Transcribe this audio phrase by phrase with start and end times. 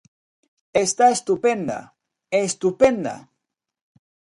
[0.85, 1.79] ¡Está estupenda!,
[2.47, 3.15] ¡estupenda!